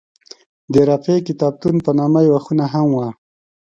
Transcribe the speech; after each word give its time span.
د 0.73 0.75
رفیع 0.89 1.19
کتابتون 1.27 1.75
په 1.85 1.91
نامه 1.99 2.19
یوه 2.27 2.39
خونه 2.45 2.65
هم 2.73 2.87
وه. 2.97 3.07